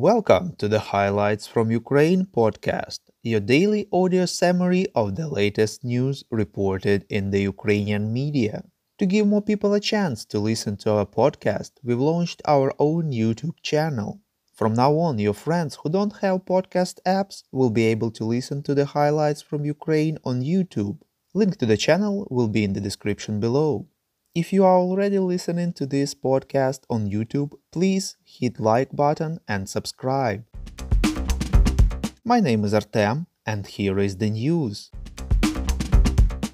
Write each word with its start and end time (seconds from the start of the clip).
Welcome 0.00 0.54
to 0.56 0.66
the 0.66 0.78
Highlights 0.78 1.46
from 1.46 1.70
Ukraine 1.70 2.24
podcast, 2.24 3.00
your 3.22 3.40
daily 3.40 3.86
audio 3.92 4.24
summary 4.24 4.86
of 4.94 5.14
the 5.14 5.28
latest 5.28 5.84
news 5.84 6.24
reported 6.30 7.04
in 7.10 7.30
the 7.30 7.42
Ukrainian 7.42 8.10
media. 8.10 8.64
To 8.96 9.04
give 9.04 9.26
more 9.26 9.42
people 9.42 9.74
a 9.74 9.78
chance 9.92 10.24
to 10.24 10.38
listen 10.38 10.78
to 10.78 10.92
our 10.92 11.04
podcast, 11.04 11.72
we've 11.84 12.00
launched 12.00 12.40
our 12.46 12.72
own 12.78 13.12
YouTube 13.12 13.60
channel. 13.60 14.22
From 14.54 14.72
now 14.72 14.96
on, 14.96 15.18
your 15.18 15.34
friends 15.34 15.74
who 15.74 15.90
don't 15.90 16.16
have 16.22 16.46
podcast 16.46 16.96
apps 17.04 17.42
will 17.52 17.68
be 17.68 17.84
able 17.84 18.10
to 18.12 18.24
listen 18.24 18.62
to 18.62 18.74
the 18.74 18.86
highlights 18.86 19.42
from 19.42 19.66
Ukraine 19.66 20.16
on 20.24 20.40
YouTube. 20.40 20.96
Link 21.34 21.58
to 21.58 21.66
the 21.66 21.76
channel 21.76 22.26
will 22.30 22.48
be 22.48 22.64
in 22.64 22.72
the 22.72 22.80
description 22.80 23.38
below. 23.38 23.86
If 24.32 24.52
you 24.52 24.64
are 24.64 24.76
already 24.76 25.18
listening 25.18 25.72
to 25.72 25.86
this 25.86 26.14
podcast 26.14 26.82
on 26.88 27.10
YouTube, 27.10 27.54
please 27.72 28.16
hit 28.24 28.60
like 28.60 28.94
button 28.94 29.40
and 29.48 29.68
subscribe. 29.68 30.44
My 32.24 32.38
name 32.38 32.64
is 32.64 32.72
Artem 32.72 33.26
and 33.44 33.66
here 33.66 33.98
is 33.98 34.18
the 34.18 34.30
news. 34.30 34.92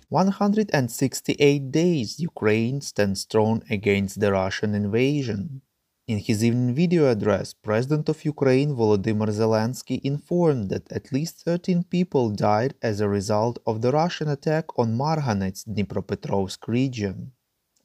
168 0.08 1.70
days 1.70 2.18
Ukraine 2.18 2.80
stands 2.80 3.20
strong 3.20 3.62
against 3.68 4.20
the 4.20 4.32
Russian 4.32 4.74
invasion. 4.74 5.60
In 6.08 6.16
his 6.18 6.42
evening 6.42 6.74
video 6.74 7.10
address, 7.10 7.52
President 7.52 8.08
of 8.08 8.24
Ukraine 8.24 8.74
Volodymyr 8.74 9.28
Zelensky 9.28 10.00
informed 10.02 10.70
that 10.70 10.90
at 10.90 11.12
least 11.12 11.44
13 11.44 11.84
people 11.84 12.30
died 12.30 12.72
as 12.80 13.02
a 13.02 13.08
result 13.10 13.58
of 13.66 13.82
the 13.82 13.92
Russian 13.92 14.28
attack 14.28 14.64
on 14.78 14.96
Marhanets, 14.96 15.62
Dnipropetrovsk 15.66 16.66
region. 16.68 17.32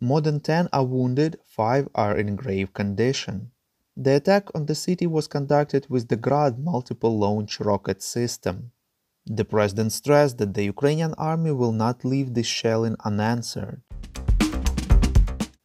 More 0.03 0.19
than 0.19 0.39
10 0.39 0.69
are 0.73 0.83
wounded, 0.83 1.37
5 1.45 1.89
are 1.93 2.17
in 2.17 2.35
grave 2.35 2.73
condition. 2.73 3.51
The 3.95 4.15
attack 4.15 4.47
on 4.55 4.65
the 4.65 4.73
city 4.73 5.05
was 5.05 5.27
conducted 5.27 5.85
with 5.89 6.07
the 6.07 6.15
Grad 6.15 6.57
multiple 6.57 7.19
launch 7.19 7.59
rocket 7.59 8.01
system. 8.01 8.71
The 9.27 9.45
president 9.45 9.91
stressed 9.91 10.39
that 10.39 10.55
the 10.55 10.63
Ukrainian 10.63 11.13
army 11.19 11.51
will 11.51 11.71
not 11.71 12.03
leave 12.03 12.33
this 12.33 12.47
shelling 12.47 12.95
unanswered. 13.05 13.83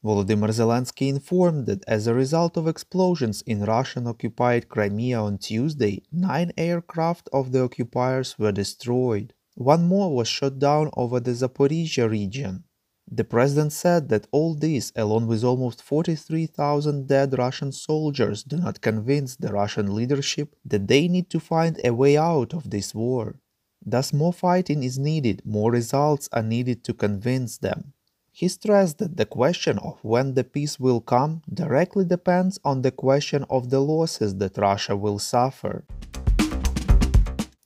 Volodymyr 0.04 0.52
Zelensky 0.52 1.08
informed 1.08 1.64
that 1.64 1.82
as 1.88 2.06
a 2.06 2.12
result 2.12 2.58
of 2.58 2.68
explosions 2.68 3.40
in 3.46 3.64
Russian 3.64 4.06
occupied 4.06 4.68
Crimea 4.68 5.18
on 5.18 5.38
Tuesday, 5.38 6.02
nine 6.12 6.52
aircraft 6.58 7.30
of 7.32 7.52
the 7.52 7.62
occupiers 7.62 8.38
were 8.38 8.52
destroyed. 8.52 9.32
One 9.54 9.88
more 9.88 10.14
was 10.14 10.28
shot 10.28 10.58
down 10.58 10.90
over 10.94 11.20
the 11.20 11.30
Zaporizhia 11.30 12.10
region. 12.10 12.64
The 13.10 13.24
president 13.24 13.72
said 13.72 14.08
that 14.08 14.26
all 14.32 14.54
this, 14.54 14.92
along 14.96 15.28
with 15.28 15.44
almost 15.44 15.82
43,000 15.82 17.06
dead 17.06 17.38
Russian 17.38 17.70
soldiers, 17.70 18.42
do 18.42 18.56
not 18.56 18.80
convince 18.80 19.36
the 19.36 19.52
Russian 19.52 19.94
leadership 19.94 20.56
that 20.64 20.88
they 20.88 21.06
need 21.06 21.30
to 21.30 21.38
find 21.38 21.80
a 21.84 21.94
way 21.94 22.16
out 22.16 22.52
of 22.52 22.70
this 22.70 22.94
war. 22.94 23.36
Thus, 23.84 24.12
more 24.12 24.32
fighting 24.32 24.82
is 24.82 24.98
needed, 24.98 25.42
more 25.44 25.70
results 25.70 26.28
are 26.32 26.42
needed 26.42 26.82
to 26.84 26.94
convince 26.94 27.58
them. 27.58 27.92
He 28.32 28.48
stressed 28.48 28.98
that 28.98 29.16
the 29.16 29.24
question 29.24 29.78
of 29.78 29.98
when 30.02 30.34
the 30.34 30.44
peace 30.44 30.78
will 30.80 31.00
come 31.00 31.42
directly 31.54 32.04
depends 32.04 32.58
on 32.64 32.82
the 32.82 32.90
question 32.90 33.46
of 33.48 33.70
the 33.70 33.80
losses 33.80 34.36
that 34.38 34.58
Russia 34.58 34.96
will 34.96 35.20
suffer. 35.20 35.84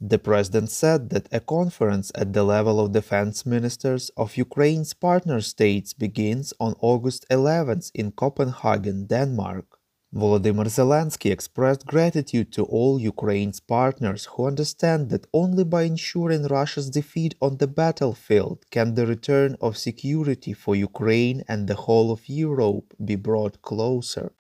The 0.03 0.19
president 0.19 0.71
said 0.71 1.11
that 1.11 1.29
a 1.31 1.41
conference 1.41 2.11
at 2.15 2.33
the 2.33 2.43
level 2.43 2.81
of 2.81 2.93
defense 2.93 3.45
ministers 3.45 4.11
of 4.17 4.39
Ukraine's 4.39 4.95
partner 4.95 5.43
states 5.43 5.93
begins 5.93 6.55
on 6.59 6.75
August 6.81 7.27
11th 7.29 7.91
in 7.95 8.13
Copenhagen, 8.13 9.05
Denmark. 9.05 9.67
Volodymyr 10.15 10.71
Zelensky 10.71 11.31
expressed 11.31 11.85
gratitude 11.85 12.51
to 12.53 12.65
all 12.65 12.99
Ukraine's 12.99 13.61
partners 13.61 14.25
who 14.25 14.47
understand 14.47 15.11
that 15.11 15.27
only 15.35 15.65
by 15.65 15.83
ensuring 15.83 16.45
Russia's 16.45 16.89
defeat 16.89 17.35
on 17.43 17.59
the 17.59 17.69
battlefield 17.69 18.65
can 18.71 18.95
the 18.95 19.07
return 19.07 19.55
of 19.61 19.77
security 19.77 20.55
for 20.55 20.75
Ukraine 20.75 21.45
and 21.47 21.69
the 21.69 21.77
whole 21.85 22.11
of 22.11 22.27
Europe 22.27 22.95
be 23.05 23.17
brought 23.17 23.61
closer. 23.61 24.33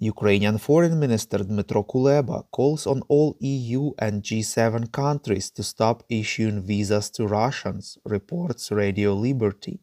Ukrainian 0.00 0.58
Foreign 0.58 0.96
Minister 1.00 1.38
Dmytro 1.38 1.84
Kuleba 1.84 2.44
calls 2.52 2.86
on 2.86 3.02
all 3.08 3.36
EU 3.40 3.94
and 3.98 4.22
G7 4.22 4.92
countries 4.92 5.50
to 5.50 5.64
stop 5.64 6.04
issuing 6.08 6.62
visas 6.62 7.10
to 7.10 7.26
Russians, 7.26 7.98
reports 8.04 8.70
Radio 8.70 9.12
Liberty. 9.14 9.80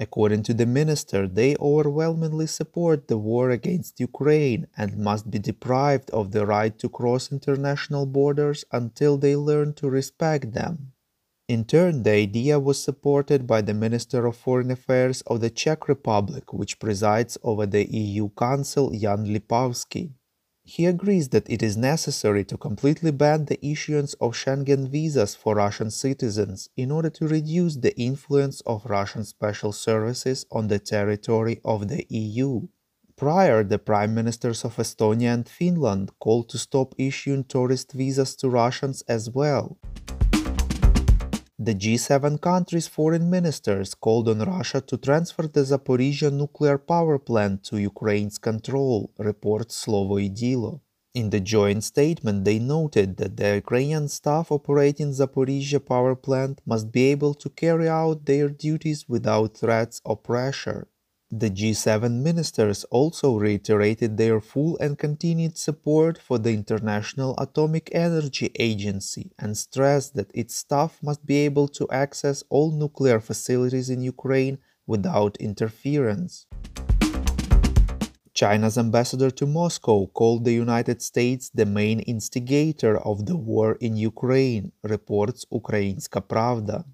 According 0.00 0.42
to 0.44 0.54
the 0.54 0.66
minister, 0.66 1.28
they 1.28 1.54
overwhelmingly 1.60 2.48
support 2.48 3.06
the 3.06 3.18
war 3.18 3.50
against 3.50 4.00
Ukraine 4.00 4.66
and 4.76 4.98
must 4.98 5.30
be 5.30 5.38
deprived 5.38 6.10
of 6.10 6.32
the 6.32 6.44
right 6.44 6.76
to 6.80 6.88
cross 6.88 7.30
international 7.30 8.06
borders 8.06 8.64
until 8.72 9.16
they 9.16 9.36
learn 9.36 9.74
to 9.74 9.88
respect 9.88 10.54
them. 10.54 10.91
In 11.48 11.64
turn, 11.64 12.04
the 12.04 12.12
idea 12.12 12.60
was 12.60 12.82
supported 12.82 13.46
by 13.46 13.62
the 13.62 13.74
Minister 13.74 14.26
of 14.26 14.36
Foreign 14.36 14.70
Affairs 14.70 15.22
of 15.22 15.40
the 15.40 15.50
Czech 15.50 15.88
Republic, 15.88 16.52
which 16.52 16.78
presides 16.78 17.36
over 17.42 17.66
the 17.66 17.84
EU 17.90 18.28
Council, 18.30 18.90
Jan 18.90 19.26
Lipavsky. 19.26 20.12
He 20.64 20.86
agrees 20.86 21.30
that 21.30 21.50
it 21.50 21.60
is 21.60 21.76
necessary 21.76 22.44
to 22.44 22.56
completely 22.56 23.10
ban 23.10 23.46
the 23.46 23.58
issuance 23.66 24.14
of 24.14 24.36
Schengen 24.36 24.88
visas 24.88 25.34
for 25.34 25.56
Russian 25.56 25.90
citizens 25.90 26.68
in 26.76 26.92
order 26.92 27.10
to 27.10 27.26
reduce 27.26 27.74
the 27.74 27.98
influence 27.98 28.60
of 28.60 28.86
Russian 28.86 29.24
special 29.24 29.72
services 29.72 30.46
on 30.52 30.68
the 30.68 30.78
territory 30.78 31.60
of 31.64 31.88
the 31.88 32.06
EU. 32.08 32.68
Prior, 33.16 33.64
the 33.64 33.80
prime 33.80 34.14
ministers 34.14 34.64
of 34.64 34.76
Estonia 34.76 35.34
and 35.34 35.48
Finland 35.48 36.12
called 36.20 36.48
to 36.50 36.58
stop 36.58 36.94
issuing 36.96 37.42
tourist 37.44 37.92
visas 37.92 38.36
to 38.36 38.48
Russians 38.48 39.02
as 39.08 39.28
well. 39.28 39.78
The 41.64 41.76
G7 41.76 42.40
countries' 42.40 42.88
foreign 42.88 43.30
ministers 43.30 43.94
called 43.94 44.28
on 44.28 44.40
Russia 44.40 44.80
to 44.80 44.96
transfer 44.96 45.46
the 45.46 45.60
Zaporizhia 45.60 46.32
nuclear 46.32 46.76
power 46.76 47.20
plant 47.20 47.62
to 47.66 47.76
Ukraine's 47.76 48.36
control, 48.36 49.12
reports 49.16 49.84
Slovo 49.84 50.20
i 50.20 50.28
Dilo. 50.28 50.80
In 51.14 51.30
the 51.30 51.38
joint 51.38 51.84
statement, 51.84 52.44
they 52.44 52.58
noted 52.58 53.16
that 53.18 53.36
the 53.36 53.54
Ukrainian 53.54 54.08
staff 54.08 54.50
operating 54.50 55.12
Zaporizhia 55.12 55.78
power 55.78 56.16
plant 56.16 56.60
must 56.66 56.90
be 56.90 57.04
able 57.12 57.34
to 57.34 57.48
carry 57.48 57.88
out 57.88 58.26
their 58.26 58.48
duties 58.48 59.08
without 59.08 59.56
threats 59.56 60.00
or 60.04 60.16
pressure. 60.16 60.88
The 61.34 61.48
G7 61.48 62.20
ministers 62.20 62.84
also 62.90 63.38
reiterated 63.38 64.18
their 64.18 64.38
full 64.38 64.76
and 64.80 64.98
continued 64.98 65.56
support 65.56 66.18
for 66.18 66.36
the 66.38 66.52
International 66.52 67.34
Atomic 67.38 67.88
Energy 67.92 68.50
Agency 68.58 69.32
and 69.38 69.56
stressed 69.56 70.14
that 70.14 70.30
its 70.34 70.54
staff 70.54 70.98
must 71.02 71.24
be 71.24 71.36
able 71.38 71.68
to 71.68 71.88
access 71.88 72.44
all 72.50 72.70
nuclear 72.70 73.18
facilities 73.18 73.88
in 73.88 74.02
Ukraine 74.02 74.58
without 74.86 75.38
interference. 75.38 76.44
China's 78.34 78.76
ambassador 78.76 79.30
to 79.30 79.46
Moscow 79.46 80.08
called 80.08 80.44
the 80.44 80.52
United 80.52 81.00
States 81.00 81.48
the 81.48 81.64
main 81.64 82.00
instigator 82.00 82.98
of 82.98 83.24
the 83.24 83.36
war 83.36 83.78
in 83.80 83.96
Ukraine, 83.96 84.72
reports 84.82 85.46
Ukrainska 85.50 86.20
Pravda. 86.20 86.84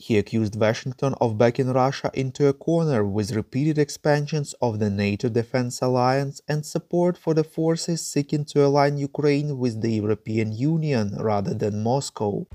He 0.00 0.16
accused 0.16 0.54
Washington 0.54 1.14
of 1.20 1.36
backing 1.38 1.72
Russia 1.72 2.12
into 2.14 2.46
a 2.46 2.52
corner 2.52 3.04
with 3.04 3.32
repeated 3.32 3.78
expansions 3.78 4.54
of 4.62 4.78
the 4.78 4.90
NATO 4.90 5.28
defense 5.28 5.82
alliance 5.82 6.40
and 6.46 6.64
support 6.64 7.18
for 7.18 7.34
the 7.34 7.42
forces 7.42 8.06
seeking 8.06 8.44
to 8.46 8.64
align 8.64 8.96
Ukraine 8.96 9.58
with 9.58 9.82
the 9.82 9.90
European 9.90 10.52
Union 10.52 11.16
rather 11.18 11.52
than 11.52 11.82
Moscow. 11.82 12.46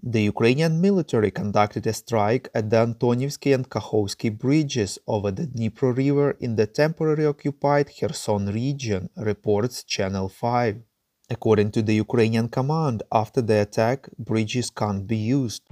The 0.00 0.22
Ukrainian 0.22 0.80
military 0.80 1.32
conducted 1.32 1.88
a 1.88 1.92
strike 1.92 2.48
at 2.54 2.70
the 2.70 2.76
Antonivsky 2.76 3.52
and 3.52 3.68
Kakhovsky 3.68 4.30
bridges 4.30 5.00
over 5.08 5.32
the 5.32 5.48
Dnipro 5.48 5.96
River 5.96 6.36
in 6.38 6.54
the 6.54 6.68
temporarily 6.68 7.26
occupied 7.26 7.90
Kherson 7.98 8.46
region, 8.46 9.10
reports 9.16 9.82
Channel 9.82 10.28
5. 10.28 10.82
According 11.30 11.70
to 11.72 11.80
the 11.80 11.94
Ukrainian 11.94 12.48
command, 12.48 13.02
after 13.10 13.40
the 13.40 13.62
attack, 13.62 14.08
bridges 14.18 14.68
can't 14.68 15.06
be 15.06 15.16
used. 15.16 15.62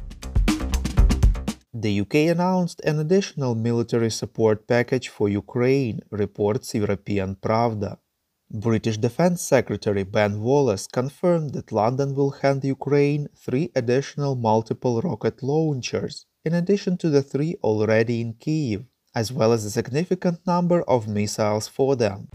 The 1.74 2.00
UK 2.00 2.14
announced 2.34 2.80
an 2.84 2.98
additional 2.98 3.54
military 3.54 4.10
support 4.10 4.66
package 4.66 5.08
for 5.08 5.28
Ukraine, 5.28 6.00
reports 6.10 6.74
European 6.74 7.36
Pravda. 7.36 7.98
British 8.50 8.96
Defense 8.96 9.42
Secretary 9.42 10.04
Ben 10.04 10.40
Wallace 10.40 10.86
confirmed 10.86 11.52
that 11.52 11.72
London 11.72 12.14
will 12.14 12.30
hand 12.42 12.64
Ukraine 12.64 13.28
three 13.36 13.70
additional 13.74 14.34
multiple 14.34 15.02
rocket 15.02 15.42
launchers, 15.42 16.24
in 16.46 16.54
addition 16.54 16.96
to 16.98 17.10
the 17.10 17.22
three 17.22 17.56
already 17.62 18.22
in 18.22 18.34
Kiev, 18.34 18.84
as 19.14 19.30
well 19.30 19.52
as 19.52 19.66
a 19.66 19.70
significant 19.70 20.46
number 20.46 20.82
of 20.82 21.08
missiles 21.08 21.68
for 21.68 21.94
them. 21.94 22.28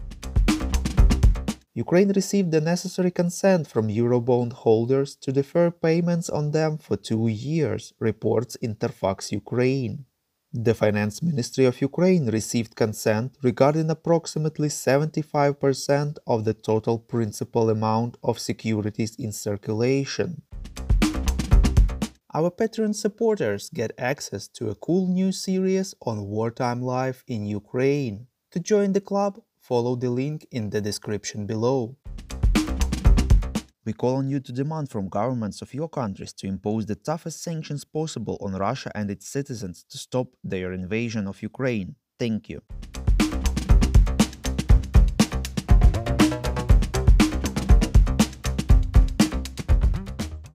Ukraine 1.84 2.10
received 2.20 2.50
the 2.50 2.60
necessary 2.60 3.12
consent 3.12 3.68
from 3.68 3.86
Eurobond 3.86 4.52
holders 4.52 5.14
to 5.14 5.30
defer 5.30 5.70
payments 5.70 6.28
on 6.28 6.50
them 6.50 6.76
for 6.76 6.96
two 6.96 7.28
years, 7.28 7.94
reports 8.00 8.56
Interfax 8.60 9.30
Ukraine. 9.30 10.04
The 10.52 10.74
Finance 10.74 11.22
Ministry 11.22 11.66
of 11.66 11.80
Ukraine 11.80 12.26
received 12.38 12.74
consent 12.74 13.38
regarding 13.44 13.88
approximately 13.90 14.66
75% 14.66 16.16
of 16.26 16.44
the 16.44 16.54
total 16.54 16.98
principal 16.98 17.70
amount 17.70 18.16
of 18.24 18.40
securities 18.40 19.14
in 19.14 19.30
circulation. 19.30 20.42
Our 22.34 22.50
Patreon 22.50 22.96
supporters 22.96 23.70
get 23.72 23.92
access 24.12 24.48
to 24.56 24.70
a 24.70 24.74
cool 24.74 25.06
new 25.06 25.30
series 25.30 25.94
on 26.02 26.26
wartime 26.26 26.82
life 26.82 27.22
in 27.28 27.46
Ukraine. 27.46 28.26
To 28.50 28.58
join 28.58 28.94
the 28.94 29.06
club, 29.10 29.42
follow 29.68 29.94
the 29.96 30.08
link 30.08 30.46
in 30.50 30.70
the 30.70 30.80
description 30.80 31.44
below. 31.44 31.94
We 33.84 33.92
call 33.92 34.16
on 34.16 34.30
you 34.30 34.40
to 34.40 34.52
demand 34.52 34.90
from 34.90 35.10
governments 35.10 35.60
of 35.60 35.74
your 35.74 35.90
countries 35.90 36.32
to 36.34 36.46
impose 36.46 36.86
the 36.86 36.94
toughest 36.94 37.42
sanctions 37.42 37.84
possible 37.84 38.38
on 38.40 38.52
Russia 38.52 38.90
and 38.94 39.10
its 39.10 39.28
citizens 39.28 39.84
to 39.90 39.98
stop 39.98 40.28
their 40.42 40.72
invasion 40.72 41.26
of 41.26 41.42
Ukraine. 41.42 41.96
Thank 42.18 42.48
you. 42.48 42.62